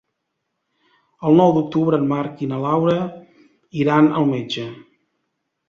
El 1.31 1.37
nou 1.41 1.53
d'octubre 1.57 1.99
en 2.03 2.09
Marc 2.13 2.41
i 2.47 2.51
na 2.53 2.63
Laura 2.65 2.97
iran 3.85 4.11
al 4.17 4.29
metge. 4.35 4.69